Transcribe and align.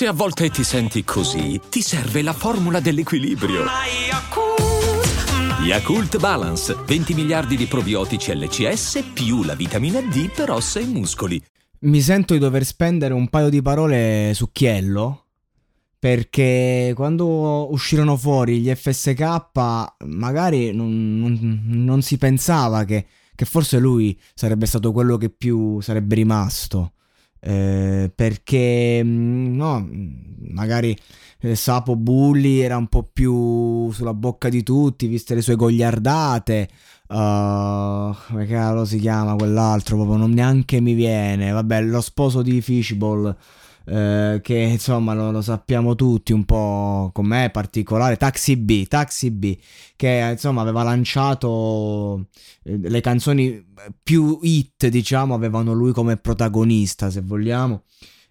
Se 0.00 0.06
a 0.06 0.12
volte 0.14 0.48
ti 0.48 0.64
senti 0.64 1.04
così, 1.04 1.60
ti 1.68 1.82
serve 1.82 2.22
la 2.22 2.32
formula 2.32 2.80
dell'equilibrio. 2.80 3.64
Yakult 5.62 6.18
Balance, 6.18 6.74
20 6.86 7.12
miliardi 7.12 7.54
di 7.54 7.66
probiotici 7.66 8.34
LCS 8.34 9.10
più 9.12 9.42
la 9.42 9.54
vitamina 9.54 10.00
D 10.00 10.30
per 10.34 10.52
ossa 10.52 10.80
e 10.80 10.86
muscoli. 10.86 11.38
Mi 11.80 12.00
sento 12.00 12.32
di 12.32 12.38
dover 12.38 12.64
spendere 12.64 13.12
un 13.12 13.28
paio 13.28 13.50
di 13.50 13.60
parole 13.60 14.32
su 14.32 14.50
Chiello. 14.52 15.26
Perché 15.98 16.94
quando 16.96 17.70
uscirono 17.70 18.16
fuori 18.16 18.60
gli 18.60 18.74
FSK, 18.74 19.50
magari 20.06 20.72
non, 20.72 21.18
non, 21.18 21.60
non 21.62 22.00
si 22.00 22.16
pensava 22.16 22.84
che, 22.84 23.04
che, 23.34 23.44
forse 23.44 23.78
lui 23.78 24.18
sarebbe 24.32 24.64
stato 24.64 24.92
quello 24.92 25.18
che 25.18 25.28
più 25.28 25.78
sarebbe 25.82 26.14
rimasto. 26.14 26.92
Eh, 27.40 28.10
perché, 28.14 29.00
mm, 29.02 29.56
no, 29.56 29.88
magari 30.52 30.96
eh, 31.40 31.54
Sapo 31.54 31.96
Bulli 31.96 32.60
era 32.60 32.76
un 32.76 32.86
po' 32.88 33.08
più 33.10 33.90
sulla 33.92 34.14
bocca 34.14 34.48
di 34.48 34.62
tutti, 34.62 35.06
viste 35.06 35.34
le 35.34 35.42
sue 35.42 35.56
gogliardate. 35.56 36.68
Uh, 37.08 38.14
come 38.28 38.46
cavolo 38.46 38.84
si 38.84 38.98
chiama 38.98 39.34
quell'altro? 39.34 39.96
Proprio 39.96 40.16
non 40.16 40.30
neanche 40.30 40.80
mi 40.80 40.94
viene. 40.94 41.50
Vabbè, 41.50 41.82
lo 41.82 42.00
sposo 42.00 42.42
di 42.42 42.60
Fishball. 42.60 43.34
Eh, 43.92 44.38
che 44.40 44.56
insomma 44.56 45.14
lo, 45.14 45.32
lo, 45.32 45.42
sappiamo 45.42 45.96
tutti 45.96 46.32
un 46.32 46.44
po' 46.44 47.10
com'è 47.12 47.50
particolare 47.50 48.16
Taxi 48.16 48.56
B, 48.56 48.86
Taxi 48.86 49.32
B 49.32 49.58
che 49.96 50.28
insomma 50.30 50.60
aveva 50.60 50.84
lanciato 50.84 52.28
eh, 52.62 52.78
le 52.78 53.00
canzoni 53.00 53.66
più 54.00 54.38
hit 54.42 54.86
diciamo 54.86 55.34
avevano 55.34 55.72
lui 55.72 55.92
come 55.92 56.18
protagonista 56.18 57.10
se 57.10 57.20
vogliamo 57.20 57.82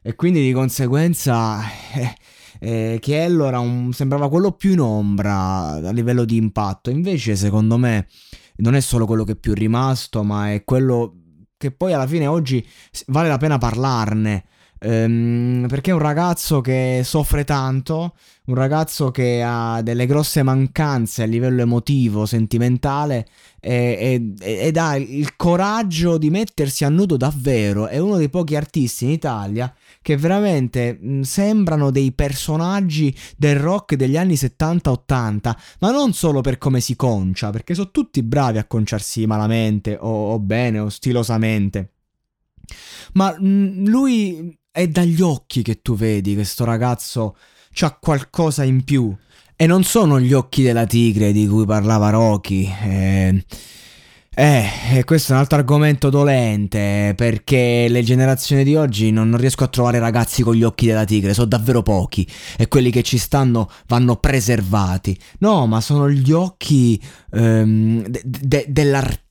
e 0.01 0.15
quindi 0.15 0.41
di 0.41 0.53
conseguenza 0.53 1.59
eh, 1.93 2.15
eh, 2.59 2.97
Chiello 3.01 3.45
era 3.45 3.59
un, 3.59 3.91
sembrava 3.93 4.29
quello 4.29 4.51
più 4.51 4.71
in 4.71 4.81
ombra 4.81 5.75
a 5.75 5.91
livello 5.91 6.25
di 6.25 6.35
impatto. 6.35 6.89
Invece, 6.89 7.35
secondo 7.35 7.77
me, 7.77 8.07
non 8.57 8.75
è 8.75 8.81
solo 8.81 9.05
quello 9.05 9.23
che 9.23 9.33
è 9.33 9.37
più 9.37 9.53
rimasto, 9.53 10.23
ma 10.23 10.51
è 10.51 10.63
quello 10.63 11.15
che 11.57 11.71
poi 11.71 11.93
alla 11.93 12.07
fine 12.07 12.27
oggi 12.27 12.65
vale 13.07 13.29
la 13.29 13.37
pena 13.37 13.57
parlarne. 13.57 14.45
Ehm, 14.81 15.65
perché 15.67 15.91
è 15.91 15.93
un 15.93 15.99
ragazzo 15.99 16.61
che 16.61 17.01
soffre 17.03 17.43
tanto, 17.43 18.15
un 18.45 18.55
ragazzo 18.55 19.11
che 19.11 19.43
ha 19.45 19.81
delle 19.81 20.05
grosse 20.05 20.41
mancanze 20.41 21.23
a 21.23 21.25
livello 21.25 21.61
emotivo, 21.61 22.25
sentimentale 22.25 23.27
e, 23.59 24.33
e, 24.39 24.67
ed 24.67 24.77
ha 24.77 24.95
il 24.95 25.35
coraggio 25.35 26.17
di 26.17 26.29
mettersi 26.29 26.85
a 26.85 26.89
nudo 26.89 27.17
davvero. 27.17 27.87
È 27.87 27.97
uno 27.97 28.17
dei 28.17 28.29
pochi 28.29 28.55
artisti 28.55 29.03
in 29.03 29.11
Italia 29.11 29.73
che 30.01 30.15
veramente 30.15 30.97
mh, 30.99 31.21
sembrano 31.21 31.91
dei 31.91 32.13
personaggi 32.13 33.15
del 33.35 33.57
rock 33.57 33.95
degli 33.95 34.17
anni 34.17 34.35
70-80, 34.35 35.55
ma 35.79 35.91
non 35.91 36.13
solo 36.13 36.39
per 36.39 36.57
come 36.57 36.79
si 36.79 36.95
concia, 36.95 37.49
perché 37.49 37.73
sono 37.73 37.91
tutti 37.91 38.23
bravi 38.23 38.57
a 38.59 38.65
conciarsi 38.65 39.25
malamente 39.25 39.97
o, 39.99 40.31
o 40.33 40.39
bene 40.39 40.79
o 40.79 40.89
stilosamente. 40.89 41.91
Ma 43.13 43.35
lui 43.39 44.57
è 44.79 44.87
dagli 44.87 45.21
occhi 45.21 45.61
che 45.61 45.81
tu 45.81 45.95
vedi 45.95 46.35
questo 46.35 46.63
ragazzo 46.63 47.35
c'ha 47.73 47.97
qualcosa 47.99 48.63
in 48.63 48.85
più. 48.85 49.13
E 49.57 49.67
non 49.67 49.83
sono 49.83 50.21
gli 50.21 50.31
occhi 50.31 50.63
della 50.63 50.85
tigre 50.85 51.33
di 51.33 51.45
cui 51.47 51.65
parlava 51.65 52.09
Rocky. 52.11 52.71
Eh, 52.83 53.43
eh, 54.41 55.03
questo 55.03 55.33
è 55.33 55.35
un 55.35 55.41
altro 55.41 55.57
argomento 55.57 56.09
dolente 56.09 57.11
perché 57.17 57.87
le 57.89 58.03
generazioni 58.03 58.63
di 58.63 58.73
oggi 58.77 59.11
non, 59.11 59.27
non, 59.27 59.37
riesco 59.37 59.65
a 59.65 59.67
trovare 59.67 59.99
ragazzi 59.99 60.43
con 60.43 60.55
gli 60.55 60.63
occhi 60.63 60.85
della 60.85 61.03
tigre, 61.03 61.33
sono 61.33 61.47
davvero 61.47 61.81
pochi 61.81 62.25
e 62.57 62.69
quelli 62.69 62.89
che 62.89 63.03
ci 63.03 63.17
stanno 63.17 63.69
vanno 63.87 64.15
preservati. 64.15 65.19
No, 65.39 65.67
ma 65.67 65.81
sono 65.81 66.09
gli 66.09 66.31
occhi 66.31 67.01
ehm, 67.33 68.07
de- 68.07 68.21
de- 68.23 68.65
dell'artista, 68.69 69.28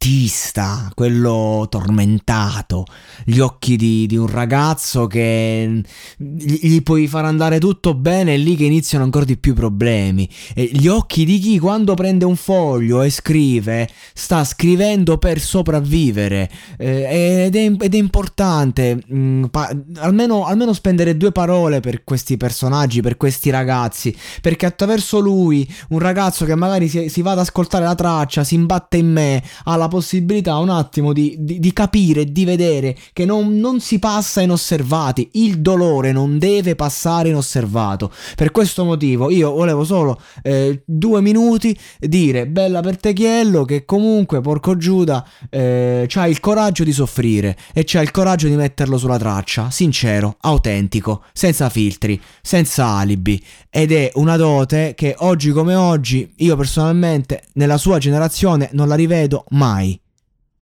quello 0.95 1.67
tormentato, 1.69 2.85
gli 3.25 3.41
occhi 3.41 3.77
di, 3.77 4.07
di, 4.07 4.17
un 4.17 4.27
ragazzo 4.27 5.07
che 5.07 5.83
gli, 6.17 6.83
puoi 6.83 7.09
far 7.09 7.25
andare 7.25 7.59
tutto 7.59 7.95
bene 7.95 8.35
e 8.35 8.37
lì 8.37 8.55
che 8.55 8.65
iniziano 8.65 9.05
ancora 9.05 9.25
di 9.25 9.37
più 9.37 9.55
problemi. 9.55 10.29
E 10.55 10.71
gli 10.73 10.87
occhi 10.87 11.25
di 11.25 11.39
chi 11.39 11.59
quando 11.59 11.95
prende 11.95 12.25
un 12.25 12.37
foglio 12.37 13.03
e 13.03 13.11
scrive 13.11 13.89
sta 14.15 14.45
scrivendo 14.45 15.19
per 15.19 15.41
sopravvivere 15.41 16.49
eh, 16.79 17.45
ed, 17.47 17.57
è, 17.57 17.85
ed, 17.85 17.95
è, 17.95 17.99
importante 17.99 19.03
mh, 19.05 19.19
mm, 19.19 19.45
pa- 19.47 19.77
almeno, 19.97 20.47
almeno, 20.47 20.73
spendere 20.73 21.17
due 21.17 21.33
parole 21.33 21.81
per 21.81 22.05
questi 22.05 22.37
personaggi, 22.37 23.03
per 23.03 23.17
questi 23.17 23.51
ragazzi, 23.51 24.17
perché 24.41 24.65
attraverso 24.65 25.19
lui, 25.19 25.69
un 25.89 25.99
ragazzo 25.99 26.45
che 26.45 26.55
magari 26.55 26.89
si, 26.89 27.09
si 27.09 27.21
va 27.21 27.33
ad 27.33 27.41
ascoltare 27.41 27.85
la 27.85 27.95
traccia, 27.95 28.45
si 28.45 28.55
imbatte 28.55 28.97
in 28.97 29.11
me, 29.11 29.43
ha 29.65 29.77
la 29.77 29.88
possibilità 29.89 30.57
un 30.59 30.69
attimo 30.69 31.13
di, 31.13 31.37
di, 31.39 31.59
di 31.59 31.73
capire, 31.73 32.31
di 32.31 32.45
vedere 32.45 32.97
che 33.13 33.25
non, 33.25 33.59
non 33.59 33.81
si 33.81 33.99
passa 33.99 34.41
inosservati, 34.41 35.31
il 35.33 35.61
dolore 35.61 36.13
non 36.13 36.39
deve 36.39 36.75
passare 36.75 37.29
inosservato. 37.29 38.13
Per 38.35 38.51
questo 38.51 38.85
motivo 38.85 39.31
io 39.31 39.51
volevo 39.53 39.85
solo 39.85 40.21
eh, 40.43 40.83
due 40.85 41.21
minuti 41.21 41.77
dire 41.99 42.47
bella 42.47 42.81
per 42.81 42.99
Techiello 42.99 43.65
che 43.65 43.85
comunque 43.85 44.41
porco 44.41 44.77
Giuda 44.77 45.27
eh, 45.51 46.05
c'ha 46.07 46.27
il 46.27 46.41
coraggio 46.41 46.85
di 46.85 46.93
soffrire 46.93 47.57
e 47.73 47.83
c'ha 47.85 48.01
il 48.01 48.11
coraggio 48.11 48.49
di 48.49 48.57
metterlo 48.57 48.99
sulla 48.99 49.19
traccia, 49.19 49.71
sincero, 49.71 50.37
autentico, 50.41 51.23
senza 51.33 51.69
filtri, 51.69 52.21
senza 52.43 52.87
alibi 52.87 53.43
ed 53.71 53.93
è 53.93 54.11
una 54.15 54.37
dote 54.37 54.95
che 54.95 55.15
oggi 55.19 55.51
come 55.51 55.75
oggi 55.75 56.33
io 56.37 56.57
personalmente 56.57 57.43
nella 57.55 57.77
sua 57.77 57.99
generazione 57.99 58.71
non 58.73 58.89
la 58.89 58.95
rivedo 58.95 59.45
mai. 59.51 59.78